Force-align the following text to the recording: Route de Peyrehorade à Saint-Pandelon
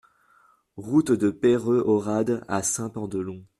Route 0.77 1.11
de 1.11 1.29
Peyrehorade 1.29 2.43
à 2.47 2.63
Saint-Pandelon 2.63 3.45